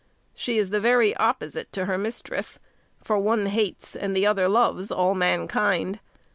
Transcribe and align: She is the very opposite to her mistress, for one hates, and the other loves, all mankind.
She 0.33 0.57
is 0.57 0.71
the 0.71 0.79
very 0.79 1.15
opposite 1.17 1.71
to 1.73 1.85
her 1.85 1.95
mistress, 1.95 2.57
for 3.03 3.19
one 3.19 3.45
hates, 3.45 3.95
and 3.95 4.15
the 4.15 4.25
other 4.25 4.49
loves, 4.49 4.89
all 4.89 5.13
mankind. 5.13 5.99